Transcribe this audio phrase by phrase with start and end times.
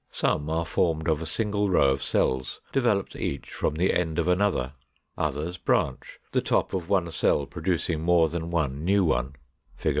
[0.11, 4.27] Some are formed of a single row of cells, developed each from the end of
[4.27, 4.73] another.
[5.15, 9.35] Others branch, the top of one cell producing more than one new one
[9.75, 9.89] (Fig.